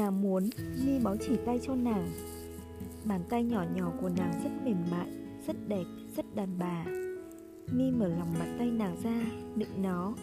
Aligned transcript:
Nàng 0.00 0.22
muốn 0.22 0.48
Mi 0.84 0.98
bó 0.98 1.16
chỉ 1.20 1.36
tay 1.46 1.60
cho 1.62 1.74
nàng. 1.74 2.10
Bàn 3.04 3.20
tay 3.28 3.44
nhỏ 3.44 3.64
nhỏ 3.76 3.92
của 4.00 4.08
nàng 4.16 4.32
rất 4.44 4.50
mềm 4.64 4.76
mại 4.90 5.06
Rất 5.46 5.56
đẹp, 5.68 5.84
rất 6.16 6.34
đàn 6.34 6.58
bà. 6.58 6.84
Mi 7.72 7.90
mở 7.90 8.08
lòng 8.08 8.34
bàn 8.38 8.56
tay 8.58 8.70
nàng 8.70 8.96
ra 9.02 9.26
Đựng 9.56 9.82
nó. 9.82 10.14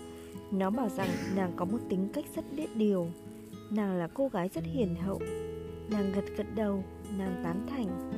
Nó 0.51 0.69
bảo 0.69 0.89
rằng 0.89 1.09
nàng 1.35 1.51
có 1.55 1.65
một 1.65 1.77
tính 1.89 2.09
cách 2.13 2.25
rất 2.35 2.45
biết 2.55 2.75
điều. 2.75 3.07
Nàng 3.71 3.95
là 3.95 4.07
cô 4.07 4.27
gái 4.27 4.49
rất 4.53 4.63
hiền 4.63 4.95
hậu. 4.95 5.19
Nàng 5.91 6.11
gật 6.15 6.25
gật 6.37 6.47
đầu 6.55 6.83
Nàng 7.17 7.41
tán 7.43 7.65
thành. 7.69 8.11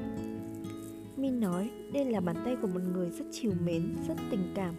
Mi 1.18 1.30
nói 1.30 1.70
đây 1.94 2.06
là 2.06 2.20
bàn 2.20 2.36
tay 2.46 2.56
của 2.62 2.68
một 2.68 2.82
người 2.94 3.10
rất 3.10 3.26
chiều 3.32 3.52
mến, 3.66 3.96
rất 4.08 4.16
tình 4.32 4.52
cảm. 4.56 4.76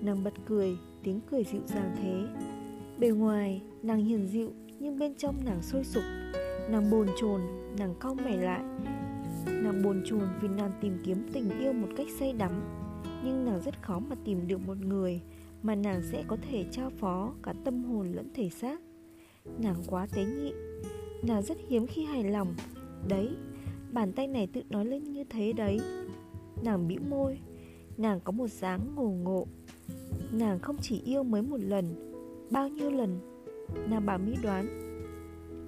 Nàng 0.00 0.24
bật 0.24 0.34
cười, 0.46 0.76
tiếng 1.02 1.20
cười 1.30 1.44
dịu 1.44 1.62
dàng 1.66 1.96
thế. 2.02 2.42
Bề 2.98 3.08
ngoài, 3.08 3.62
nàng 3.82 4.04
hiền 4.04 4.26
dịu 4.26 4.52
nhưng 4.84 4.98
bên 4.98 5.14
trong 5.14 5.44
nàng 5.44 5.62
sôi 5.62 5.84
sục 5.84 6.02
Nàng 6.70 6.90
bồn 6.90 7.08
chồn, 7.20 7.40
nàng 7.78 7.94
cau 8.00 8.14
mày 8.14 8.36
lại. 8.36 8.62
Nàng 9.46 9.82
bồn 9.84 10.02
chồn 10.06 10.28
vì 10.40 10.48
nàng 10.48 10.72
tìm 10.80 10.98
kiếm 11.04 11.26
tình 11.32 11.58
yêu 11.60 11.72
một 11.72 11.88
cách 11.96 12.06
say 12.18 12.32
đắm. 12.32 12.52
Nhưng 13.24 13.44
nàng 13.44 13.60
rất 13.64 13.82
khó 13.82 13.98
mà 13.98 14.16
tìm 14.24 14.48
được 14.48 14.58
một 14.66 14.76
người 14.78 15.20
Mà 15.62 15.74
nàng 15.74 16.02
sẽ 16.12 16.24
có 16.28 16.36
thể 16.50 16.64
trao 16.70 16.90
phó 16.90 17.32
cả 17.42 17.54
tâm 17.64 17.84
hồn 17.84 18.12
lẫn 18.12 18.28
thể 18.34 18.48
xác. 18.50 18.80
Nàng 19.58 19.76
quá 19.86 20.06
tế 20.14 20.24
nhị 20.24 20.52
Nàng 21.22 21.42
rất 21.42 21.56
hiếm 21.68 21.86
khi 21.86 22.04
hài 22.04 22.24
lòng. 22.24 22.54
Đấy, 23.08 23.28
bàn 23.92 24.12
tay 24.12 24.26
này 24.26 24.46
tự 24.46 24.62
nói 24.70 24.84
lên 24.84 25.04
như 25.04 25.24
thế 25.24 25.52
đấy. 25.52 25.80
Nàng 26.64 26.88
bĩu 26.88 27.00
môi 27.10 27.38
Nàng 27.96 28.20
có 28.24 28.32
một 28.32 28.50
dáng 28.50 28.80
ngổ 28.94 29.08
ngộ. 29.08 29.46
Nàng 30.32 30.58
không 30.58 30.76
chỉ 30.80 31.00
yêu 31.04 31.22
mới 31.22 31.42
một 31.42 31.60
lần 31.60 32.10
Bao 32.50 32.68
nhiêu 32.68 32.90
lần 32.90 33.33
Nàng 33.88 34.06
bảo 34.06 34.18
Mi 34.18 34.36
đoán. 34.42 34.66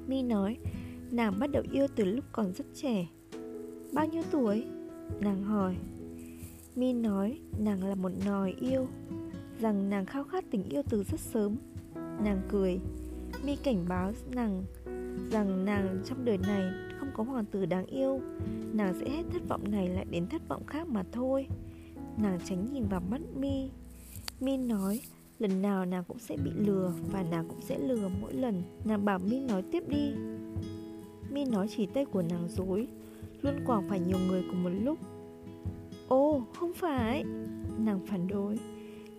Mi 0.09 0.23
nói, 0.23 0.59
Nàng 1.11 1.39
bắt 1.39 1.51
đầu 1.51 1.63
yêu 1.73 1.87
từ 1.97 2.05
lúc 2.05 2.25
còn 2.33 2.53
rất 2.53 2.67
trẻ. 2.75 3.07
Bao 3.93 4.07
nhiêu 4.07 4.23
tuổi? 4.31 4.67
Nàng 5.21 5.43
hỏi. 5.43 5.77
Mi 6.77 6.93
nói, 6.93 7.39
nàng 7.59 7.85
là 7.85 7.95
một 7.95 8.13
nòi 8.27 8.55
yêu. 8.61 8.87
Rằng 9.61 9.91
nàng 9.91 10.07
khao 10.07 10.25
khát 10.25 10.45
tình 10.51 10.69
yêu 10.69 10.83
từ 10.91 11.03
rất 11.03 11.21
sớm. 11.21 11.57
Nàng 11.95 12.43
cười. 12.49 12.81
Mi 13.45 13.57
cảnh 13.57 13.85
báo 13.89 14.13
nàng, 14.31 14.65
Rằng 15.31 15.65
nàng 15.65 16.03
trong 16.05 16.25
đời 16.25 16.39
này 16.39 16.63
không 16.99 17.09
có 17.15 17.23
hoàng 17.23 17.45
tử 17.45 17.67
đáng 17.67 17.87
yêu. 17.87 18.21
Nàng 18.73 18.95
sẽ 19.01 19.09
hết 19.09 19.23
thất 19.33 19.49
vọng 19.49 19.71
này 19.71 19.89
lại 19.89 20.05
đến 20.11 20.27
thất 20.27 20.49
vọng 20.49 20.67
khác 20.67 20.89
mà 20.89 21.05
thôi. 21.13 21.47
Nàng 22.17 22.39
tránh 22.45 22.73
nhìn 22.73 22.85
vào 22.89 23.01
mắt 23.11 23.21
Mi 23.37 23.71
Mi 24.41 24.57
nói 24.57 25.01
lần 25.39 25.63
nào 25.63 25.85
nàng 25.85 26.05
cũng 26.09 26.19
sẽ 26.19 26.37
bị 26.37 26.51
lừa 26.55 26.93
Và 27.13 27.25
nàng 27.31 27.49
cũng 27.49 27.61
sẽ 27.61 27.79
lừa 27.79 28.09
mỗi 28.21 28.35
lần. 28.35 28.63
Nàng 28.85 29.05
bảo 29.05 29.19
Mi 29.19 29.41
nói 29.41 29.63
tiếp 29.73 29.89
đi. 29.89 30.13
Mi 31.31 31.45
nói 31.45 31.67
chỉ 31.77 31.87
tay 31.87 32.05
của 32.05 32.23
nàng 32.23 32.49
dối, 32.49 32.89
Luôn 33.43 33.55
quảng 33.67 33.89
phải 33.89 34.01
nhiều 34.01 34.19
người 34.29 34.45
cùng 34.51 34.63
một 34.63 34.71
lúc. 34.83 34.99
Ồ, 36.09 36.43
không 36.55 36.73
phải. 36.75 37.25
Nàng 37.79 38.07
phản 38.07 38.29
đối. 38.29 38.59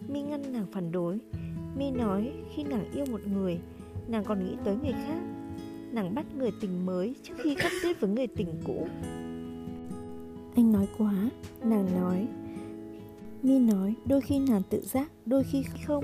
Mi 0.08 0.22
ngăn 0.22 0.54
nàng 0.54 0.66
phản 0.72 0.92
đối. 0.92 1.20
Mi 1.78 1.92
nói 1.92 2.32
khi 2.56 2.64
nàng 2.64 2.92
yêu 2.94 3.06
một 3.12 3.22
người, 3.28 3.60
Nàng 4.08 4.24
còn 4.24 4.46
nghĩ 4.46 4.56
tới 4.64 4.76
người 4.76 4.92
khác. 4.92 5.20
Nàng 5.92 6.16
bắt 6.16 6.26
người 6.38 6.52
tình 6.62 6.86
mới 6.86 7.16
trước 7.24 7.34
khi 7.38 7.56
cắt 7.56 7.72
đứt 7.84 8.00
với 8.00 8.10
người 8.10 8.28
tình 8.28 8.62
cũ. 8.66 8.88
Anh 10.56 10.72
nói 10.72 10.88
quá, 10.98 11.14
Nàng 11.64 11.86
nói. 12.02 12.28
Mi 13.48 13.60
nói, 13.60 13.96
đôi 14.06 14.22
khi 14.22 14.40
nàng 14.40 14.62
tự 14.70 14.82
giác, 14.82 15.12
Đôi 15.26 15.44
khi 15.44 15.64
không. 15.86 16.04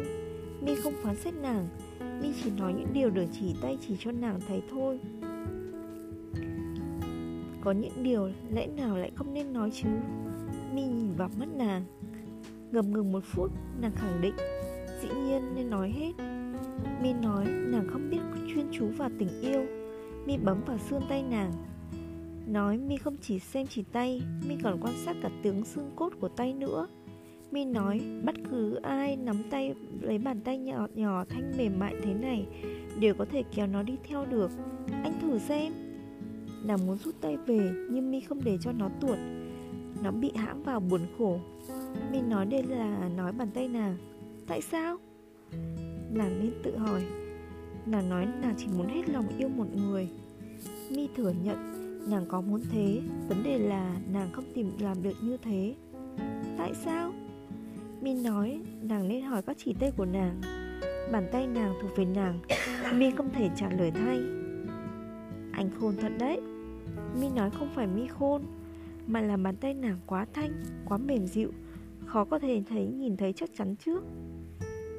Mi 0.61 0.75
không 0.75 0.93
phán 1.03 1.15
xét 1.15 1.33
nàng, 1.33 1.67
Mi 2.21 2.27
chỉ 2.43 2.51
nói 2.51 2.73
những 2.73 2.93
điều 2.93 3.09
được 3.09 3.25
chỉ 3.39 3.55
tay 3.61 3.77
chỉ 3.87 3.95
cho 3.99 4.11
nàng 4.11 4.39
thấy 4.47 4.61
thôi. 4.71 4.99
Có 7.61 7.71
những 7.71 8.03
điều 8.03 8.29
lẽ 8.53 8.67
nào 8.67 8.97
lại 8.97 9.11
không 9.15 9.33
nên 9.33 9.53
nói 9.53 9.71
chứ? 9.73 9.89
Mi 10.73 10.81
nhìn 10.81 11.11
vào 11.17 11.29
mắt 11.39 11.47
nàng 11.55 11.83
Ngầm 12.71 12.93
ngừng 12.93 13.11
một 13.11 13.23
phút, 13.23 13.51
Nàng 13.81 13.91
khẳng 13.95 14.21
định, 14.21 14.35
Dĩ 15.01 15.09
nhiên 15.09 15.55
nên 15.55 15.69
nói 15.69 15.91
hết. 15.91 16.11
Mi 17.01 17.13
nói, 17.13 17.45
nàng 17.45 17.87
không 17.91 18.09
biết 18.09 18.21
chuyên 18.53 18.65
chú 18.71 18.87
vào 18.97 19.09
tình 19.19 19.41
yêu. 19.41 19.65
Mi 20.25 20.37
bấm 20.37 20.61
vào 20.65 20.77
xương 20.77 21.01
tay 21.09 21.23
nàng. 21.23 21.51
Nói 22.47 22.77
Mi 22.77 22.97
không 22.97 23.17
chỉ 23.21 23.39
xem 23.39 23.67
chỉ 23.67 23.83
tay, 23.91 24.21
Mi 24.47 24.55
còn 24.63 24.79
quan 24.81 24.93
sát 25.05 25.15
cả 25.21 25.29
tướng 25.43 25.65
xương 25.65 25.91
cốt 25.95 26.13
của 26.19 26.29
tay 26.29 26.53
nữa. 26.53 26.87
Min 27.53 27.73
nói, 27.73 28.01
bất 28.23 28.35
cứ 28.49 28.75
ai 28.75 29.15
nắm 29.15 29.35
tay, 29.49 29.75
lấy 30.01 30.17
bàn 30.17 30.39
tay 30.41 30.57
nhỏ 30.57 30.87
nhỏ 30.95 31.25
thanh 31.29 31.53
mềm 31.57 31.79
mại 31.79 31.95
thế 32.03 32.13
này 32.13 32.47
Đều 32.99 33.13
có 33.13 33.25
thể 33.25 33.43
kéo 33.55 33.67
nó 33.67 33.83
đi 33.83 33.97
theo 34.07 34.25
được. 34.25 34.51
Anh 35.03 35.13
thử 35.21 35.39
xem. 35.39 35.73
Nàng 36.63 36.87
muốn 36.87 36.97
rút 36.97 37.15
tay 37.21 37.37
về, 37.37 37.71
nhưng 37.91 38.11
Mi 38.11 38.19
không 38.19 38.39
để 38.43 38.57
cho 38.61 38.71
nó 38.71 38.89
tuột. 39.01 39.17
Nó 40.03 40.11
bị 40.11 40.31
hãm 40.35 40.63
vào 40.63 40.79
buồn 40.79 41.01
khổ. 41.17 41.39
Min 42.11 42.29
nói 42.29 42.45
đây 42.45 42.63
là 42.63 43.09
nói 43.17 43.31
bàn 43.31 43.47
tay 43.53 43.67
nàng. 43.67 43.97
Tại 44.47 44.61
sao? 44.61 44.97
Nàng 46.13 46.39
nên 46.39 46.53
tự 46.63 46.77
hỏi. 46.77 47.01
Nàng 47.85 48.09
nói 48.09 48.27
nàng 48.41 48.55
chỉ 48.57 48.67
muốn 48.77 48.87
hết 48.87 49.09
lòng 49.09 49.27
yêu 49.37 49.49
một 49.49 49.67
người. 49.75 50.09
Mi 50.89 51.07
thừa 51.15 51.33
nhận, 51.43 51.57
Nàng 52.09 52.25
có 52.27 52.41
muốn 52.41 52.61
thế, 52.71 53.01
Vấn 53.27 53.43
đề 53.43 53.57
là 53.57 53.95
nàng 54.13 54.29
không 54.31 54.45
tìm 54.53 54.71
làm 54.79 55.03
được 55.03 55.15
như 55.23 55.37
thế. 55.37 55.75
Tại 56.57 56.73
sao? 56.85 57.13
Mi 58.03 58.13
nói 58.13 58.61
nàng 58.81 59.07
nên 59.07 59.23
hỏi 59.23 59.41
các 59.41 59.57
chỉ 59.59 59.73
tay 59.73 59.91
của 59.97 60.05
nàng. 60.05 60.41
Bàn 61.11 61.29
tay 61.31 61.47
nàng 61.47 61.73
thuộc 61.81 61.91
về 61.97 62.05
nàng 62.05 62.39
Mi 62.93 63.11
không 63.11 63.29
thể 63.33 63.49
trả 63.55 63.69
lời 63.69 63.91
thay. 63.91 64.17
Anh 65.51 65.69
khôn 65.79 65.95
thật 66.01 66.11
đấy. 66.19 66.41
Mi 67.19 67.29
nói 67.35 67.49
không 67.49 67.69
phải 67.75 67.87
Mi 67.87 68.07
khôn 68.07 68.41
Mà 69.07 69.21
là 69.21 69.37
bàn 69.37 69.55
tay 69.55 69.73
nàng 69.73 69.99
quá 70.05 70.25
thanh 70.33 70.51
Quá 70.85 70.97
mềm 70.97 71.25
dịu 71.25 71.51
Khó 72.05 72.25
có 72.25 72.39
thể 72.39 72.63
thấy 72.69 72.87
nhìn 72.87 73.17
thấy 73.17 73.33
chắc 73.33 73.49
chắn 73.57 73.75
trước. 73.75 74.03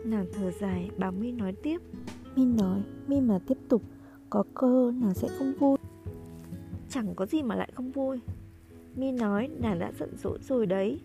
Nàng 0.05 0.27
thở 0.33 0.51
dài 0.51 0.91
bảo 0.99 1.13
Mi 1.13 1.33
nói 1.33 1.55
tiếp. 1.63 1.79
Mi 2.37 2.45
nói 2.45 2.83
Mi 3.07 3.21
mà 3.21 3.39
tiếp 3.47 3.59
tục 3.69 3.83
Có 4.31 4.45
cơ 4.55 4.93
nàng 5.01 5.15
sẽ 5.15 5.29
không 5.39 5.53
vui. 5.59 5.77
Chẳng 6.91 7.15
có 7.15 7.27
gì 7.27 7.43
mà 7.43 7.55
lại 7.55 7.69
không 7.75 7.91
vui. 7.91 8.21
Mi 8.97 9.13
nói 9.13 9.49
nàng 9.61 9.79
đã 9.79 9.93
giận 9.99 10.17
dỗi 10.17 10.39
rồi 10.43 10.67
đấy 10.67 11.01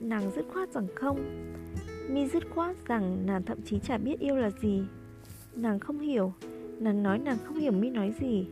Nàng 0.00 0.30
dứt 0.36 0.46
khoát 0.52 0.72
rằng 0.72 0.86
không. 0.94 1.18
Mi 2.10 2.26
dứt 2.26 2.50
khoát 2.50 2.76
rằng 2.86 3.26
nàng 3.26 3.42
thậm 3.42 3.58
chí 3.62 3.78
chả 3.78 3.98
biết 3.98 4.20
yêu 4.20 4.36
là 4.36 4.50
gì. 4.50 4.82
Nàng 5.54 5.78
không 5.78 5.98
hiểu 5.98 6.32
Nàng 6.78 7.02
nói 7.02 7.18
nàng 7.18 7.38
không 7.44 7.56
hiểu 7.56 7.72
Mi 7.72 7.90
nói 7.90 8.14
gì. 8.20 8.46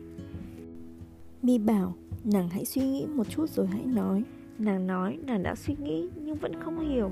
Mi 1.41 1.57
bảo 1.57 1.95
Nàng 2.23 2.49
hãy 2.49 2.65
suy 2.65 2.81
nghĩ 2.81 3.05
một 3.05 3.29
chút 3.29 3.49
rồi 3.49 3.67
hãy 3.67 3.85
nói. 3.85 4.23
Nàng 4.57 4.87
nói 4.87 5.19
nàng 5.25 5.43
đã 5.43 5.55
suy 5.55 5.75
nghĩ 5.83 6.09
nhưng 6.25 6.35
vẫn 6.35 6.59
không 6.59 6.89
hiểu. 6.89 7.11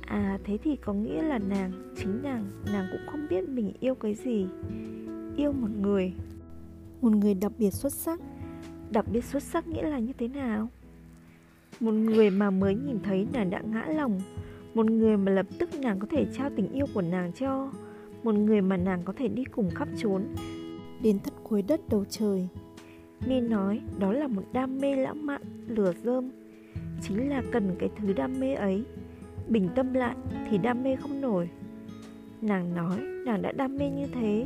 À 0.00 0.38
thế 0.44 0.58
thì 0.64 0.76
có 0.76 0.92
nghĩa 0.92 1.22
là 1.22 1.38
nàng 1.38 1.72
Chính 1.96 2.22
nàng 2.22 2.50
Nàng 2.72 2.86
cũng 2.92 3.00
không 3.10 3.26
biết 3.30 3.48
mình 3.48 3.72
yêu 3.80 3.94
cái 3.94 4.14
gì. 4.14 4.46
Yêu 5.36 5.52
một 5.52 5.70
người. 5.80 6.12
Một 7.00 7.12
người 7.12 7.34
đặc 7.34 7.52
biệt 7.58 7.70
xuất 7.70 7.92
sắc. 7.92 8.20
Đặc 8.90 9.04
biệt 9.12 9.24
xuất 9.24 9.42
sắc 9.42 9.68
nghĩa 9.68 9.88
là 9.88 9.98
như 9.98 10.12
thế 10.18 10.28
nào 10.28 10.68
Một 11.80 11.92
người 11.92 12.30
mà 12.30 12.50
mới 12.50 12.74
nhìn 12.74 12.98
thấy 13.02 13.26
nàng 13.32 13.50
đã 13.50 13.60
ngã 13.60 13.84
lòng. 13.86 14.20
Một 14.74 14.86
người 14.86 15.16
mà 15.16 15.32
lập 15.32 15.46
tức 15.58 15.70
nàng 15.80 15.98
có 15.98 16.06
thể 16.10 16.26
trao 16.32 16.50
tình 16.56 16.72
yêu 16.72 16.86
của 16.94 17.02
nàng 17.02 17.32
cho. 17.32 17.70
Một 18.22 18.34
người 18.34 18.60
mà 18.60 18.76
nàng 18.76 19.02
có 19.04 19.12
thể 19.12 19.28
đi 19.28 19.44
cùng 19.44 19.70
khắp 19.70 19.88
trốn 19.96 20.22
Đến 21.02 21.18
tận 21.18 21.34
cuối 21.42 21.62
đất 21.62 21.80
đầu 21.88 22.04
trời. 22.10 22.48
Mi 23.26 23.40
nói 23.40 23.80
đó 23.98 24.12
là 24.12 24.26
một 24.26 24.42
đam 24.52 24.78
mê 24.78 24.96
lãng 24.96 25.26
mạn, 25.26 25.42
lửa 25.66 25.92
rơm 26.04 26.30
Chính 27.02 27.30
là 27.30 27.42
cần 27.52 27.76
cái 27.78 27.88
thứ 27.96 28.12
đam 28.12 28.40
mê 28.40 28.54
ấy. 28.54 28.84
Bình 29.48 29.68
tâm 29.74 29.94
lại 29.94 30.14
thì 30.50 30.58
đam 30.58 30.82
mê 30.82 30.96
không 30.96 31.20
nổi. 31.20 31.48
Nàng 32.40 32.74
nói 32.74 33.00
nàng 33.26 33.42
đã 33.42 33.52
đam 33.52 33.76
mê 33.76 33.90
như 33.90 34.06
thế. 34.06 34.44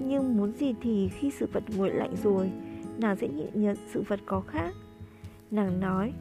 Nhưng 0.00 0.36
muốn 0.36 0.52
gì 0.52 0.74
thì 0.82 1.08
khi 1.08 1.30
sự 1.30 1.46
vật 1.52 1.62
nguội 1.76 1.90
lạnh 1.90 2.14
rồi 2.22 2.50
Nàng 2.98 3.16
sẽ 3.16 3.28
nhịn 3.28 3.50
nhận 3.54 3.76
sự 3.92 4.02
vật 4.08 4.20
có 4.26 4.40
khác. 4.40 4.74
Nàng 5.50 5.80
nói 5.80 6.12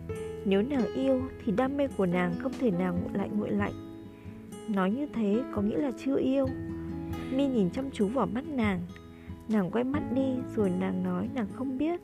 nếu 0.45 0.61
nàng 0.61 0.93
yêu 0.93 1.21
thì 1.45 1.51
đam 1.51 1.77
mê 1.77 1.87
của 1.87 2.05
nàng 2.05 2.33
không 2.39 2.51
thể 2.59 2.71
nào 2.71 2.93
nguội 2.93 3.13
lạnh 3.13 3.29
nguội 3.37 3.51
lạnh. 3.51 3.73
Nói 4.67 4.91
như 4.91 5.07
thế 5.13 5.43
có 5.53 5.61
nghĩa 5.61 5.77
là 5.77 5.91
chưa 6.05 6.17
yêu. 6.17 6.45
Mi 7.31 7.47
nhìn 7.47 7.69
chăm 7.69 7.91
chú 7.91 8.07
vào 8.07 8.25
mắt 8.25 8.47
nàng. 8.47 8.81
Nàng 9.49 9.71
quay 9.71 9.83
mắt 9.83 10.03
đi 10.15 10.35
rồi 10.55 10.71
nàng 10.79 11.03
nói 11.03 11.29
nàng 11.35 11.47
không 11.53 11.77
biết. 11.77 12.01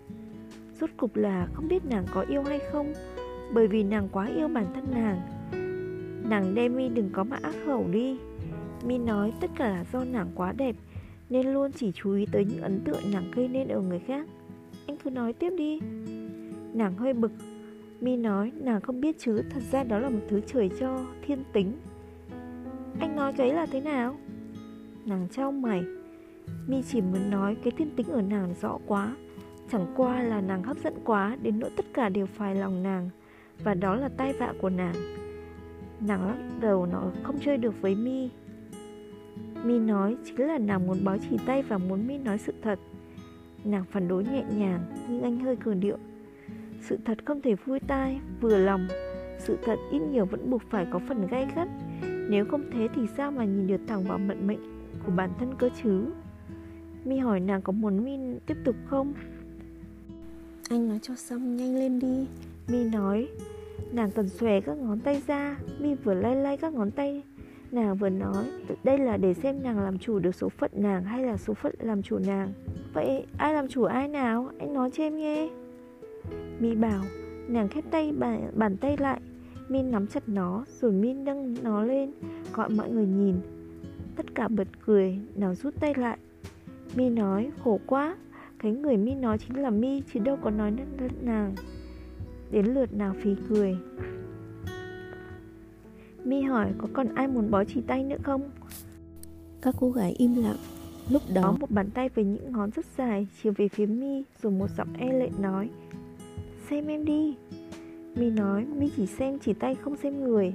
Rốt 0.80 0.90
cục 0.98 1.16
là 1.16 1.48
không 1.54 1.68
biết 1.68 1.86
nàng 1.86 2.06
có 2.14 2.22
yêu 2.22 2.44
hay 2.44 2.60
không, 2.72 2.94
Bởi 3.54 3.68
vì 3.68 3.84
nàng 3.84 4.10
quá 4.12 4.26
yêu 4.26 4.48
bản 4.48 4.66
thân 4.74 4.86
nàng. 4.92 5.22
Nàng 6.30 6.56
đem 6.56 6.76
mi 6.76 6.90
đừng 6.90 7.10
có 7.14 7.24
mà 7.24 7.38
ác 7.42 7.56
khẩu 7.66 7.88
đi. 7.92 8.18
Mi 8.86 8.98
nói 8.98 9.34
tất 9.42 9.52
cả 9.56 9.70
là 9.70 9.86
do 9.94 10.04
nàng 10.04 10.28
quá 10.36 10.54
đẹp, 10.58 10.76
Nên 11.30 11.48
luôn 11.48 11.72
chỉ 11.72 11.92
chú 11.92 12.14
ý 12.14 12.26
tới 12.32 12.46
những 12.46 12.62
ấn 12.62 12.82
tượng 12.86 13.12
nàng 13.14 13.32
gây 13.32 13.48
nên 13.48 13.68
ở 13.68 13.82
người 13.82 14.00
khác. 14.00 14.28
Anh 14.88 14.98
cứ 15.04 15.10
nói 15.10 15.34
tiếp 15.34 15.50
đi. 15.58 15.80
Nàng 16.74 16.98
hơi 16.98 17.14
bực 17.14 17.32
Mi 18.02 18.18
nói, 18.18 18.52
nàng 18.56 18.82
không 18.82 19.02
biết 19.02 19.16
chứ, 19.20 19.42
Thật 19.50 19.62
ra 19.72 19.84
đó 19.84 20.00
là 20.00 20.10
một 20.10 20.20
thứ 20.30 20.42
trời 20.48 20.70
cho 20.80 21.06
Thiên 21.26 21.44
tính. 21.54 21.74
Anh 23.00 23.16
nói 23.16 23.34
cái 23.34 23.54
là 23.54 23.66
thế 23.66 23.82
nào? 23.82 24.16
Nàng 25.06 25.28
trao 25.32 25.52
mày. 25.52 25.84
Mi 26.68 26.84
chỉ 26.84 27.02
muốn 27.02 27.30
nói 27.32 27.58
cái 27.64 27.72
thiên 27.78 27.96
tính 27.96 28.08
ở 28.08 28.22
nàng 28.22 28.54
rõ 28.62 28.78
quá. 28.86 29.16
Chẳng 29.72 29.86
qua 29.96 30.24
là 30.24 30.42
nàng 30.42 30.64
hấp 30.64 30.78
dẫn 30.84 30.94
quá, 31.04 31.38
Đến 31.42 31.60
nỗi 31.60 31.70
tất 31.78 31.86
cả 31.94 32.10
đều 32.10 32.26
phải 32.26 32.56
lòng 32.56 32.84
nàng, 32.84 33.10
Và 33.64 33.74
đó 33.74 33.96
là 33.96 34.10
tai 34.18 34.34
vạ 34.34 34.54
của 34.62 34.70
nàng. 34.70 34.96
Nàng 36.08 36.28
lắc 36.28 36.38
đầu 36.60 36.86
nó 36.86 37.12
không 37.24 37.40
chơi 37.40 37.58
được 37.58 37.82
với 37.82 37.96
Mi. 37.96 38.30
Mi 39.64 39.80
nói, 39.80 40.18
chính 40.26 40.40
là 40.48 40.58
nàng 40.58 40.88
muốn 40.88 40.98
báo 41.04 41.18
chỉ 41.30 41.38
tay 41.46 41.62
và 41.62 41.78
muốn 41.78 42.08
Mi 42.08 42.18
nói 42.18 42.38
sự 42.38 42.54
thật. 42.62 42.80
Nàng 43.64 43.84
phản 43.92 44.08
đối 44.08 44.24
nhẹ 44.24 44.44
nhàng, 44.58 44.82
Nhưng 45.10 45.22
anh 45.22 45.40
hơi 45.40 45.56
cường 45.56 45.80
điệu. 45.80 45.98
Sự 46.82 46.98
thật 47.06 47.18
không 47.26 47.42
thể 47.42 47.56
vui 47.56 47.80
tai, 47.80 48.20
vừa 48.42 48.58
lòng. 48.58 48.88
Sự 49.40 49.58
thật 49.64 49.80
ít 49.92 50.00
nhiều 50.00 50.26
vẫn 50.26 50.50
buộc 50.50 50.62
phải 50.70 50.88
có 50.92 51.00
phần 51.08 51.28
gay 51.28 51.48
gắt. 51.56 51.68
Nếu 52.30 52.46
không 52.46 52.64
thế 52.74 52.88
thì 52.96 53.02
sao 53.18 53.32
mà 53.32 53.46
nhìn 53.46 53.68
được 53.68 53.82
thẳng 53.88 54.04
vào 54.04 54.20
vận 54.28 54.48
mệnh 54.48 54.60
của 55.06 55.12
bản 55.12 55.30
thân 55.40 55.54
cơ 55.60 55.70
chứ? 55.84 56.06
Mi 57.06 57.18
hỏi 57.18 57.40
nàng 57.40 57.62
có 57.62 57.72
muốn 57.72 58.04
Mi 58.06 58.18
tiếp 58.46 58.58
tục 58.66 58.76
không? 58.86 59.14
Anh 60.70 60.90
nói 60.90 61.00
cho 61.02 61.16
xong 61.16 61.56
nhanh 61.56 61.76
lên 61.76 62.00
đi. 62.00 62.28
Mi 62.68 62.90
nói. 62.90 63.28
Nàng 63.92 64.12
cần 64.12 64.30
xòe 64.30 64.62
các 64.62 64.78
ngón 64.78 65.00
tay 65.00 65.22
ra. 65.28 65.58
Mi 65.80 65.96
vừa 65.96 66.14
lay 66.14 66.36
lay 66.36 66.58
các 66.58 66.74
ngón 66.74 66.92
tay. 66.92 67.24
Nàng 67.72 67.96
vừa 67.96 68.10
nói 68.10 68.46
Đây 68.84 68.98
là 68.98 69.18
để 69.18 69.34
xem 69.34 69.64
nàng 69.64 69.80
làm 69.80 69.98
chủ 69.98 70.20
được 70.20 70.36
số 70.36 70.50
phận 70.50 70.72
nàng 70.74 71.04
Hay 71.04 71.24
là 71.24 71.38
số 71.38 71.54
phận 71.54 71.76
làm 71.80 72.02
chủ 72.02 72.20
nàng. 72.28 72.54
Vậy 72.94 73.26
ai 73.38 73.54
làm 73.54 73.68
chủ 73.68 73.84
ai 73.84 74.08
nào? 74.08 74.50
Anh 74.60 74.74
nói 74.74 74.90
cho 74.94 75.04
em 75.04 75.18
nghe 75.18 75.50
Mi 76.62 76.76
bảo 76.76 77.04
Nàng 77.48 77.68
khép 77.68 77.84
tay 77.92 78.12
bàn, 78.12 78.52
bàn 78.56 78.78
tay 78.78 78.98
lại. 78.98 79.22
Mi 79.70 79.82
nắm 79.82 80.08
chặt 80.08 80.30
nó 80.30 80.66
Rồi 80.82 80.92
Mi 80.92 81.14
nâng 81.14 81.56
nó 81.64 81.84
lên 81.84 82.12
Gọi 82.54 82.70
mọi 82.70 82.90
người 82.90 83.06
nhìn. 83.06 83.36
Tất 84.16 84.36
cả 84.36 84.48
bật 84.48 84.68
cười 84.86 85.20
Nàng 85.36 85.56
rút 85.56 85.74
tay 85.80 85.94
lại. 85.96 86.18
Mi 86.96 87.10
nói 87.10 87.52
khổ 87.64 87.80
quá 87.86 88.18
Cái 88.60 88.72
người 88.72 88.98
Mi 88.98 89.16
nói 89.16 89.38
chính 89.38 89.62
là 89.62 89.70
Mi 89.70 90.02
Chứ 90.14 90.20
đâu 90.20 90.38
có 90.42 90.50
nói 90.50 90.72
đến 90.72 91.12
nàng. 91.22 91.56
Đến 92.52 92.66
lượt 92.66 92.94
nàng 92.94 93.14
phí 93.22 93.36
cười. 93.50 93.78
Mi 96.24 96.42
hỏi 96.42 96.72
có 96.78 96.88
còn 96.94 97.16
ai 97.16 97.28
muốn 97.28 97.52
bó 97.52 97.64
chỉ 97.64 97.82
tay 97.82 98.04
nữa 98.04 98.18
không? 98.24 98.50
Các 99.62 99.76
cô 99.80 99.92
gái 99.92 100.12
im 100.18 100.36
lặng. 100.36 100.58
Lúc 101.10 101.22
đó 101.34 101.58
một 101.60 101.72
bàn 101.72 101.90
tay 101.90 102.10
với 102.10 102.26
những 102.26 102.52
ngón 102.52 102.70
rất 102.72 102.86
dài 102.98 103.28
Chiều 103.42 103.54
về 103.58 103.68
phía 103.68 103.86
Mi 103.86 104.24
Rồi 104.42 104.52
một 104.52 104.68
giọng 104.78 104.94
e 104.98 105.20
lệ 105.20 105.30
nói 105.40 105.70
Xem 106.70 106.88
em 106.88 107.06
đi. 107.06 107.36
Mi 108.16 108.30
nói 108.30 108.66
Mi 108.66 108.90
chỉ 108.96 109.06
xem 109.06 109.40
chỉ 109.40 109.54
tay 109.54 109.76
không 109.76 109.96
xem 109.96 110.24
người. 110.24 110.54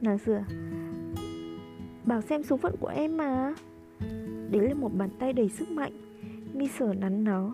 Nàng 0.00 0.18
sửa. 0.18 0.44
Bảo 2.04 2.20
xem 2.20 2.42
số 2.42 2.56
phận 2.56 2.74
của 2.80 2.88
em 2.88 3.16
mà. 3.16 3.54
Đấy 4.50 4.68
là 4.68 4.74
một 4.74 4.90
bàn 4.98 5.08
tay 5.18 5.32
đầy 5.32 5.48
sức 5.48 5.70
mạnh 5.70 5.92
Mi 6.54 6.68
sờ 6.68 6.94
nắn 6.94 7.24
nó. 7.24 7.52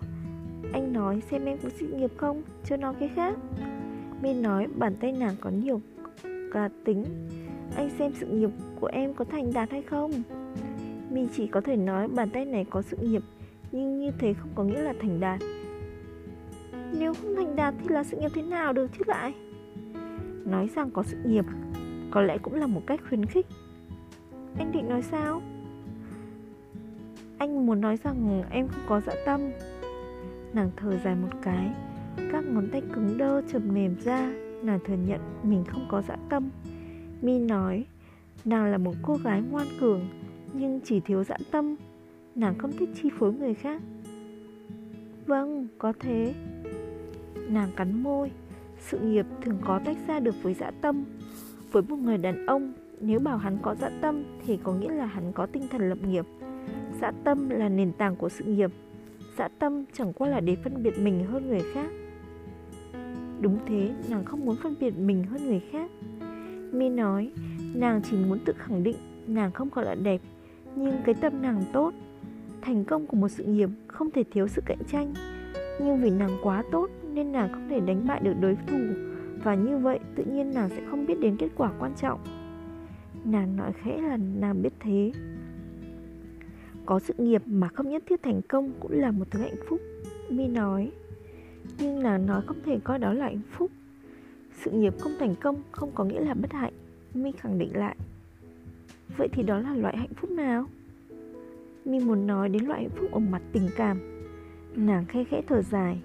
Anh 0.73 0.93
nói 0.93 1.21
xem 1.31 1.45
em 1.45 1.57
có 1.63 1.69
sự 1.79 1.87
nghiệp 1.87 2.11
không? 2.17 2.41
Chưa 2.63 2.77
nói 2.77 2.93
cái 2.99 3.09
khác. 3.15 3.37
Mi 4.21 4.33
nói, 4.33 4.67
bàn 4.75 4.95
tay 4.99 5.11
nàng 5.11 5.35
có 5.41 5.49
nhiều 5.49 5.81
cá 6.53 6.69
tính. 6.85 7.05
Anh 7.75 7.89
xem 7.99 8.11
sự 8.19 8.27
nghiệp 8.27 8.49
của 8.79 8.87
em 8.87 9.13
có 9.13 9.25
thành 9.25 9.53
đạt 9.53 9.71
hay 9.71 9.81
không? 9.81 10.11
Mi 11.11 11.27
chỉ 11.35 11.47
có 11.47 11.61
thể 11.61 11.75
nói, 11.75 12.07
bàn 12.07 12.29
tay 12.29 12.45
này 12.45 12.65
có 12.69 12.81
sự 12.81 12.97
nghiệp, 12.97 13.21
Nhưng 13.71 13.99
như 13.99 14.11
thế 14.19 14.33
không 14.33 14.49
có 14.55 14.63
nghĩa 14.63 14.81
là 14.81 14.93
thành 15.01 15.19
đạt. 15.19 15.39
Nếu 16.93 17.13
không 17.13 17.35
thành 17.35 17.55
đạt 17.55 17.73
thì 17.79 17.87
là 17.89 18.03
sự 18.03 18.17
nghiệp 18.17 18.31
thế 18.33 18.41
nào 18.41 18.73
được 18.73 18.87
chứ 18.97 19.03
lại? 19.07 19.33
Nói 20.45 20.69
rằng 20.75 20.91
có 20.91 21.03
sự 21.03 21.17
nghiệp 21.25 21.45
Có 22.11 22.21
lẽ 22.21 22.37
cũng 22.37 22.55
là 22.55 22.67
một 22.67 22.81
cách 22.87 22.99
khuyến 23.09 23.25
khích. 23.25 23.45
Anh 24.57 24.71
định 24.71 24.89
nói 24.89 25.01
sao? 25.01 25.41
Anh 27.37 27.65
muốn 27.65 27.81
nói 27.81 27.97
rằng 28.03 28.43
em 28.49 28.67
không 28.67 28.83
có 28.87 29.01
dạ 29.01 29.13
tâm. 29.25 29.41
Nàng 30.53 30.71
thở 30.75 30.97
dài 31.03 31.15
một 31.15 31.37
cái 31.41 31.69
Các 32.31 32.43
ngón 32.45 32.67
tay 32.71 32.81
cứng 32.93 33.17
đơ 33.17 33.41
chầm 33.51 33.73
mềm 33.73 33.95
ra 34.03 34.31
Nàng 34.63 34.79
thừa 34.85 34.97
nhận 35.07 35.21
mình 35.43 35.63
không 35.67 35.87
có 35.89 36.01
dạ 36.01 36.15
tâm. 36.29 36.49
Mi 37.21 37.39
nói 37.39 37.85
Nàng 38.45 38.65
là 38.65 38.77
một 38.77 38.93
cô 39.01 39.17
gái 39.23 39.43
ngoan 39.51 39.67
cường 39.79 40.01
Nhưng 40.53 40.79
chỉ 40.83 40.99
thiếu 40.99 41.23
dã 41.23 41.37
tâm. 41.51 41.75
Nàng 42.35 42.57
không 42.57 42.71
thích 42.71 42.89
chi 42.95 43.09
phối 43.19 43.33
người 43.33 43.53
khác. 43.53 43.81
Vâng, 45.25 45.67
có 45.77 45.93
thế. 45.99 46.33
Nàng 47.49 47.69
cắn 47.75 48.03
môi. 48.03 48.31
Sự 48.79 48.99
nghiệp 48.99 49.25
thường 49.41 49.57
có 49.65 49.79
tách 49.85 49.97
ra 50.07 50.19
được 50.19 50.35
với 50.43 50.53
dã 50.53 50.71
tâm. 50.81 51.05
Với 51.71 51.83
một 51.83 51.95
người 51.95 52.17
đàn 52.17 52.45
ông 52.45 52.73
Nếu 53.01 53.19
bảo 53.19 53.37
hắn 53.37 53.57
có 53.61 53.75
dã 53.75 53.91
tâm 54.01 54.23
Thì 54.45 54.59
có 54.63 54.73
nghĩa 54.73 54.91
là 54.91 55.05
hắn 55.05 55.33
có 55.33 55.45
tinh 55.45 55.67
thần 55.71 55.89
lập 55.89 55.97
nghiệp. 56.07 56.25
Dã 57.01 57.11
tâm 57.23 57.49
là 57.49 57.69
nền 57.69 57.93
tảng 57.93 58.15
của 58.15 58.29
sự 58.29 58.45
nghiệp. 58.45 58.71
Dã 59.37 59.47
tâm 59.59 59.83
chẳng 59.93 60.13
qua 60.13 60.29
là 60.29 60.39
để 60.39 60.55
phân 60.55 60.83
biệt 60.83 60.99
mình 60.99 61.25
hơn 61.25 61.49
người 61.49 61.63
khác. 61.73 61.89
Đúng 63.41 63.59
thế, 63.65 63.89
nàng 64.09 64.25
không 64.25 64.45
muốn 64.45 64.55
phân 64.63 64.75
biệt 64.79 64.97
mình 64.97 65.23
hơn 65.23 65.45
người 65.45 65.61
khác. 65.71 65.91
Mi 66.71 66.89
nói, 66.89 67.31
nàng 67.75 68.01
chỉ 68.09 68.17
muốn 68.17 68.39
tự 68.45 68.53
khẳng 68.57 68.83
định 68.83 68.95
nàng 69.27 69.51
không 69.51 69.69
còn 69.69 69.85
là 69.85 69.95
đẹp 69.95 70.21
Nhưng 70.75 70.95
cái 71.05 71.15
tâm 71.15 71.41
nàng 71.41 71.63
tốt. 71.73 71.93
Thành 72.61 72.85
công 72.85 73.07
của 73.07 73.17
một 73.17 73.27
sự 73.27 73.43
nghiệp 73.43 73.69
không 73.87 74.11
thể 74.11 74.23
thiếu 74.31 74.47
sự 74.47 74.61
cạnh 74.65 74.83
tranh. 74.91 75.13
Nhưng 75.81 76.01
vì 76.01 76.09
nàng 76.09 76.37
quá 76.43 76.63
tốt 76.71 76.89
nên 77.17 77.31
nàng 77.31 77.49
không 77.51 77.69
thể 77.69 77.79
đánh 77.79 78.07
bại 78.07 78.19
được 78.23 78.33
đối 78.41 78.57
thủ. 78.67 78.77
Và 79.43 79.55
như 79.55 79.77
vậy, 79.77 79.99
tự 80.15 80.23
nhiên 80.23 80.51
nàng 80.53 80.69
sẽ 80.69 80.81
không 80.89 81.05
biết 81.05 81.19
đến 81.19 81.37
kết 81.37 81.49
quả 81.55 81.71
quan 81.79 81.93
trọng. 81.95 82.19
Nàng 83.25 83.55
nói 83.55 83.73
khẽ 83.73 84.01
là 84.01 84.17
nàng 84.17 84.61
biết 84.61 84.73
thế. 84.79 85.11
Có 86.85 86.99
sự 86.99 87.13
nghiệp 87.17 87.41
mà 87.45 87.67
không 87.67 87.89
nhất 87.89 88.03
thiết 88.05 88.23
thành 88.23 88.41
công 88.47 88.71
cũng 88.79 88.91
là 88.91 89.11
một 89.11 89.31
thứ 89.31 89.39
hạnh 89.39 89.55
phúc, 89.69 89.81
Mi 90.29 90.47
nói. 90.47 90.91
Nhưng 91.79 92.03
nàng 92.03 92.25
nói 92.25 92.41
không 92.47 92.57
thể 92.65 92.79
coi 92.83 92.99
đó 92.99 93.13
là 93.13 93.25
hạnh 93.25 93.41
phúc. 93.51 93.71
Sự 94.63 94.71
nghiệp 94.71 94.93
không 94.99 95.13
thành 95.19 95.35
công 95.35 95.55
không 95.71 95.91
có 95.95 96.03
nghĩa 96.03 96.19
là 96.19 96.33
bất 96.33 96.53
hạnh, 96.53 96.73
Mi 97.13 97.31
khẳng 97.31 97.59
định 97.59 97.75
lại. 97.75 97.95
Vậy 99.17 99.27
thì 99.31 99.43
đó 99.43 99.59
là 99.59 99.75
loại 99.75 99.97
hạnh 99.97 100.13
phúc 100.15 100.31
nào? 100.31 100.65
Mi 101.85 101.99
muốn 101.99 102.27
nói 102.27 102.49
đến 102.49 102.65
loại 102.65 102.81
hạnh 102.81 102.91
phúc 102.95 103.11
ở 103.11 103.19
mặt 103.19 103.41
tình 103.51 103.69
cảm. 103.75 104.16
Nàng 104.77 105.05
khẽ 105.05 105.23
khẽ 105.23 105.41
thở 105.47 105.61
dài. 105.61 105.99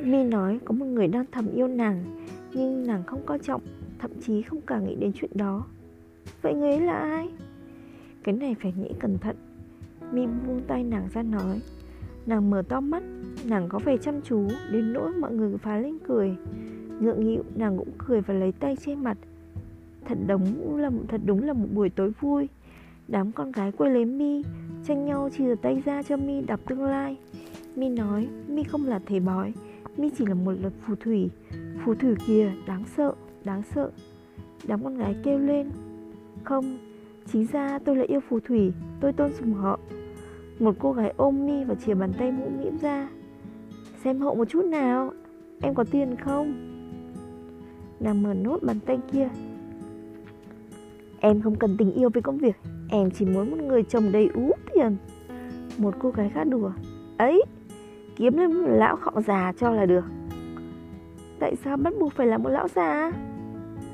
Mi 0.00 0.24
nói, 0.24 0.60
có 0.64 0.72
một 0.72 0.86
người 0.86 1.08
đang 1.08 1.24
thầm 1.32 1.48
yêu 1.54 1.68
nàng, 1.68 2.26
Nhưng 2.52 2.86
nàng 2.86 3.02
không 3.06 3.22
coi 3.26 3.38
trọng, 3.38 3.62
Thậm 3.98 4.10
chí 4.20 4.42
không 4.42 4.60
cả 4.60 4.78
nghĩ 4.78 4.94
đến 4.94 5.12
chuyện 5.14 5.30
đó. 5.34 5.66
Vậy 6.42 6.54
người 6.54 6.70
ấy 6.70 6.80
là 6.80 6.96
ai? 6.96 7.28
Cái 8.24 8.34
này 8.34 8.56
phải 8.62 8.72
nghĩ 8.76 8.88
cẩn 9.00 9.18
thận. 9.18 9.36
Mi 10.12 10.26
buông 10.26 10.60
tay 10.66 10.84
nàng 10.84 11.08
ra 11.14 11.22
nói. 11.22 11.60
Nàng 12.26 12.50
mở 12.50 12.62
to 12.68 12.80
mắt, 12.80 13.02
Nàng 13.44 13.68
có 13.68 13.78
vẻ 13.84 13.96
chăm 13.96 14.20
chú, 14.22 14.48
Đến 14.72 14.92
nỗi 14.92 15.12
mọi 15.12 15.32
người 15.32 15.58
phá 15.58 15.78
lên 15.78 15.98
cười. 16.08 16.36
Ngượng 17.00 17.24
nghịu, 17.24 17.42
nàng 17.54 17.78
cũng 17.78 17.92
cười 17.98 18.20
và 18.20 18.34
lấy 18.34 18.52
tay 18.52 18.76
che 18.76 18.94
mặt. 18.94 19.18
Thật 20.04 20.18
đúng 20.26 20.76
là 20.76 20.90
thật 21.08 21.20
đúng 21.24 21.42
là 21.42 21.52
một 21.52 21.66
buổi 21.72 21.90
tối 21.90 22.12
vui. 22.20 22.48
Đám 23.08 23.32
con 23.32 23.52
gái 23.52 23.72
quay 23.72 23.90
lấy 23.90 24.04
Mi, 24.04 24.42
Tranh 24.86 25.04
nhau 25.04 25.28
chia 25.38 25.54
tay 25.54 25.82
ra 25.84 26.02
cho 26.02 26.16
Mi 26.16 26.40
đọc 26.40 26.60
tương 26.66 26.84
lai. 26.84 27.16
Mi 27.76 27.88
nói, 27.88 28.28
Mi 28.48 28.62
không 28.62 28.86
là 28.86 29.00
thầy 29.06 29.20
bói, 29.20 29.52
Mi 29.96 30.10
chỉ 30.18 30.26
là 30.26 30.34
một 30.34 30.52
luật 30.60 30.72
phù 30.86 30.94
thủy. 30.94 31.30
Phù 31.84 31.94
thủy 31.94 32.14
kia 32.26 32.52
đáng 32.66 32.84
sợ 32.96 33.14
Đáng 33.44 33.62
sợ. 33.74 33.90
Đám 34.66 34.84
con 34.84 34.98
gái 34.98 35.16
kêu 35.22 35.38
lên, 35.38 35.70
Không, 36.44 36.78
Chính 37.32 37.46
ra 37.52 37.78
tôi 37.78 37.96
là 37.96 38.04
yêu 38.08 38.20
phù 38.28 38.40
thủy, 38.40 38.72
Tôi 39.00 39.12
tôn 39.12 39.32
sùng 39.32 39.54
họ. 39.54 39.78
Một 40.58 40.74
cô 40.78 40.92
gái 40.92 41.14
ôm 41.16 41.46
mi 41.46 41.64
và 41.64 41.74
chìa 41.74 41.94
bàn 41.94 42.12
tay 42.18 42.32
mũ 42.32 42.50
mĩm 42.58 42.78
ra, 42.78 43.08
Xem 44.04 44.20
hộ 44.20 44.34
một 44.34 44.48
chút 44.48 44.64
nào, 44.64 45.12
Em 45.60 45.74
có 45.74 45.84
tiền 45.84 46.16
không? 46.16 46.54
Nàng 48.00 48.22
mở 48.22 48.34
nốt 48.34 48.58
bàn 48.62 48.80
tay 48.86 48.98
kia, 49.12 49.28
Em 51.20 51.40
không 51.40 51.56
cần 51.56 51.76
tình 51.78 51.92
yêu 51.92 52.08
với 52.14 52.22
công 52.22 52.38
việc, 52.38 52.56
Em 52.90 53.10
chỉ 53.10 53.24
muốn 53.24 53.50
một 53.50 53.56
người 53.56 53.82
chồng 53.82 54.12
đầy 54.12 54.28
ú 54.34 54.50
tiền. 54.74 54.96
Một 55.78 55.94
cô 55.98 56.10
gái 56.10 56.30
khác 56.34 56.44
đùa, 56.44 56.70
Ấy 57.18 57.42
Kiếm 58.16 58.38
lên 58.38 58.52
một 58.52 58.68
lão 58.68 58.96
khọng 58.96 59.22
già 59.22 59.52
cho 59.58 59.70
là 59.70 59.86
được. 59.86 60.04
Tại 61.38 61.56
sao 61.56 61.76
bắt 61.76 61.94
buộc 62.00 62.12
phải 62.12 62.26
là 62.26 62.38
một 62.38 62.48
lão 62.48 62.68
già? 62.68 63.12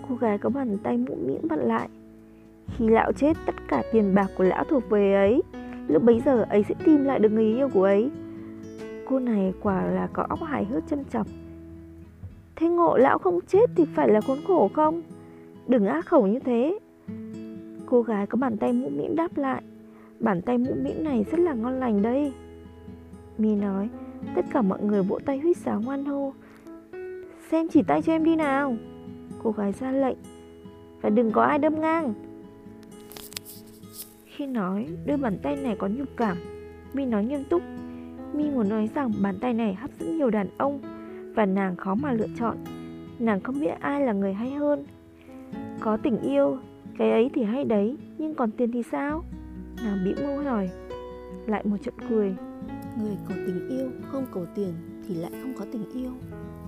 Cô 0.09 0.15
gái 0.15 0.39
có 0.39 0.51
bàn 0.51 0.79
tay 0.83 0.99
mũ 0.99 1.17
mĩm 1.27 1.49
vặn 1.49 1.59
lại. 1.59 1.89
Khi 2.67 2.89
lão 2.89 3.13
chết, 3.13 3.37
tất 3.47 3.55
cả 3.69 3.83
tiền 3.93 4.15
bạc 4.15 4.27
của 4.39 4.45
lão 4.45 4.65
thuộc 4.65 4.91
về 4.91 5.15
ấy. 5.15 5.43
Lúc 5.89 6.03
bấy 6.03 6.21
giờ, 6.25 6.47
ấy 6.51 6.65
sẽ 6.69 6.75
tìm 6.85 7.05
lại 7.05 7.19
được 7.19 7.33
người 7.33 7.55
yêu 7.55 7.69
của 7.75 7.85
ấy. 7.85 8.11
Cô 9.09 9.19
này 9.19 9.55
quả 9.63 9.85
là 9.87 10.09
có 10.13 10.27
óc 10.29 10.39
hài 10.43 10.65
hước 10.65 10.89
châm 10.89 11.05
chọc. 11.05 11.27
Thế 12.57 12.69
ngộ 12.69 12.97
lão 12.97 13.19
không 13.19 13.39
chết 13.47 13.71
thì 13.77 13.85
phải 13.85 14.09
là 14.09 14.21
khốn 14.21 14.39
khổ 14.47 14.71
không? 14.75 15.03
Đừng 15.69 15.87
ác 15.87 16.07
khẩu 16.07 16.27
như 16.27 16.39
thế. 16.39 16.79
Cô 17.87 18.03
gái 18.03 18.27
có 18.27 18.37
bàn 18.37 18.57
tay 18.57 18.73
mũ 18.73 18.89
mĩm 18.89 19.17
đáp 19.17 19.37
lại. 19.37 19.63
Bàn 20.21 20.43
tay 20.43 20.59
mũ 20.59 20.75
mĩm 20.83 21.05
này 21.05 21.25
rất 21.31 21.41
là 21.41 21.55
ngon 21.55 21.81
lành 21.81 22.03
đây. 22.03 22.33
Mi 23.39 23.57
nói 23.57 23.89
Tất 24.35 24.45
cả 24.53 24.63
mọi 24.63 24.83
người 24.83 25.03
vỗ 25.03 25.19
tay 25.25 25.39
huýt 25.39 25.57
sáo 25.57 25.81
ngoan 25.81 26.05
hô. 26.05 26.33
Xem 27.51 27.69
chỉ 27.69 27.83
tay 27.83 28.03
cho 28.03 28.13
em 28.13 28.25
đi 28.25 28.37
nào. 28.37 28.77
Cô 29.43 29.51
gái 29.51 29.73
ra 29.73 29.93
lệnh. 29.93 30.19
Và 31.01 31.11
đừng 31.11 31.33
có 31.33 31.43
ai 31.43 31.59
đâm 31.59 31.81
ngang. 31.81 32.15
Khi 34.25 34.47
nói, 34.47 34.87
đôi 35.07 35.17
bàn 35.17 35.39
tay 35.43 35.57
này 35.57 35.77
có 35.77 35.89
nhục 35.89 36.09
cảm. 36.17 36.37
Mi 36.93 37.05
nói 37.05 37.25
nghiêm 37.25 37.45
túc. 37.51 37.63
Mi 38.35 38.51
muốn 38.51 38.69
nói 38.69 38.91
rằng 38.95 39.13
bàn 39.23 39.35
tay 39.41 39.55
này 39.55 39.75
hấp 39.75 39.91
dẫn 39.99 40.19
nhiều 40.19 40.31
đàn 40.31 40.47
ông. 40.59 40.81
Và 41.35 41.47
nàng 41.47 41.77
khó 41.77 41.95
mà 41.95 42.13
lựa 42.13 42.29
chọn. 42.39 42.57
Nàng 43.19 43.41
không 43.41 43.61
biết 43.61 43.81
ai 43.81 44.01
là 44.07 44.13
người 44.13 44.33
hay 44.35 44.51
hơn. 44.51 44.85
Có 45.81 45.97
tình 45.97 46.21
yêu, 46.21 46.59
Cái 46.99 47.11
ấy 47.11 47.31
thì 47.35 47.43
hay 47.43 47.65
đấy, 47.65 47.97
Nhưng 48.19 48.35
còn 48.35 48.51
tiền 48.51 48.73
thì 48.73 48.83
sao? 48.83 49.25
Nàng 49.85 50.05
bĩu 50.05 50.15
môi 50.27 50.45
hỏi. 50.45 50.71
Lại 51.47 51.65
một 51.65 51.77
trận 51.83 51.95
cười. 52.09 52.37
Người 52.99 53.17
cầu 53.29 53.37
tình 53.47 53.69
yêu 53.69 53.91
không 54.03 54.27
cầu 54.33 54.47
tiền 54.55 54.73
thì 55.09 55.15
lại 55.15 55.31
không 55.43 55.55
có 55.59 55.67
tình 55.73 55.85
yêu. 55.95 56.13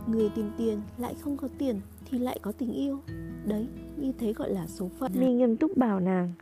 Người 0.06 0.30
tìm 0.34 0.50
tiền 0.58 0.80
lại 0.98 1.14
không 1.20 1.36
có 1.36 1.48
tiền 1.58 1.80
thì 2.10 2.18
lại 2.18 2.38
có 2.42 2.52
tình 2.52 2.72
yêu. 2.72 2.98
Đấy, 3.46 3.66
như 3.96 4.12
thế 4.18 4.32
gọi 4.32 4.50
là 4.50 4.66
số 4.66 4.90
phận. 4.98 5.12
Mi 5.14 5.32
nghiêm 5.32 5.56
túc 5.56 5.76
bảo 5.76 6.00
nàng 6.00 6.32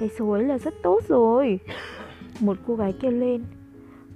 Cái 0.00 0.08
số 0.18 0.30
ấy 0.30 0.44
là 0.44 0.58
rất 0.58 0.74
tốt 0.82 1.00
rồi. 1.08 1.58
Một 2.40 2.58
cô 2.66 2.76
gái 2.76 2.92
kêu 3.00 3.10
lên. 3.10 3.44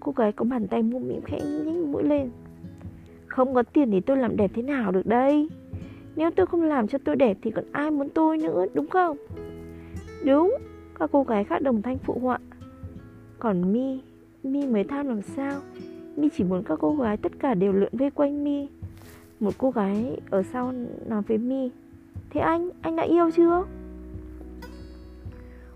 Cô 0.01 0.13
gái 0.13 0.33
có 0.33 0.45
bàn 0.45 0.69
tay 0.69 0.83
mũm 0.83 1.09
mĩm 1.09 1.21
khẽ 1.23 1.41
nhếch 1.41 1.87
mũi 1.87 2.03
lên. 2.03 2.31
Không 3.27 3.55
có 3.55 3.63
tiền 3.63 3.91
thì 3.91 4.01
tôi 4.01 4.17
làm 4.17 4.37
đẹp 4.37 4.51
thế 4.55 4.63
nào 4.63 4.93
được 4.93 5.07
đây? 5.07 5.49
Nếu 6.17 6.31
tôi 6.31 6.47
không 6.47 6.63
làm 6.63 6.89
cho 6.89 6.99
tôi 7.05 7.17
đẹp 7.17 7.39
thì 7.43 7.51
còn 7.51 7.65
ai 7.73 7.91
muốn 7.91 8.09
tôi 8.09 8.39
nữa 8.39 8.67
đúng 8.75 8.89
không? 8.89 9.17
Đúng 10.25 10.59
Các 10.99 11.11
cô 11.13 11.23
gái 11.23 11.45
khác 11.45 11.63
đồng 11.63 11.83
thanh 11.83 11.99
phụ 11.99 12.19
họa. 12.23 12.39
Còn 13.39 13.73
Mi 13.73 14.01
Mi 14.53 14.67
mới 14.67 14.85
tham 14.85 15.09
làm 15.09 15.23
sao? 15.23 15.61
Mi 16.17 16.29
chỉ 16.37 16.45
muốn 16.45 16.63
các 16.63 16.79
cô 16.81 16.97
gái 16.97 17.17
tất 17.17 17.33
cả 17.39 17.55
đều 17.55 17.73
lượn 17.73 17.93
vây 17.93 18.11
quanh 18.11 18.45
Mi. 18.45 18.69
Một 19.41 19.55
cô 19.59 19.71
gái 19.71 20.21
ở 20.31 20.43
sau 20.43 20.73
nói 21.07 21.23
với 21.23 21.39
Mi 21.39 21.71
Thế 22.31 22.41
anh, 22.41 22.71
anh 22.83 22.97
đã 22.97 23.03
yêu 23.03 23.31
chưa? 23.31 23.65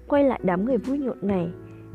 Quay 0.09 0.25
lại 0.25 0.41
đám 0.43 0.65
người 0.65 0.77
vui 0.77 0.99
nhộn 0.99 1.17
này 1.23 1.49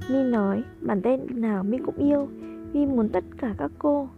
Mi 0.09 0.23
nói 0.23 0.63
bàn 0.81 1.01
tay 1.01 1.17
nào 1.17 1.63
Mi 1.63 1.77
cũng 1.77 1.97
yêu 1.97 2.27
Mi 2.73 2.85
muốn 2.85 3.09
tất 3.09 3.23
cả 3.37 3.55
các 3.57 3.71
cô. 3.79 4.09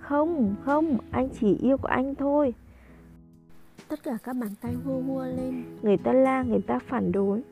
Không, 0.00 0.54
không, 0.64 0.98
anh 1.10 1.28
chỉ 1.40 1.56
yêu 1.62 1.76
của 1.76 1.88
anh 1.88 2.14
thôi. 2.14 2.54
Tất 3.88 4.02
cả 4.02 4.18
các 4.22 4.36
bàn 4.36 4.50
tay 4.60 4.74
hua 4.84 5.00
hua 5.00 5.24
lên. 5.24 5.62
Người 5.82 5.96
ta 5.96 6.12
la, 6.12 6.42
người 6.42 6.60
ta 6.60 6.78
phản 6.78 7.12
đối 7.12 7.42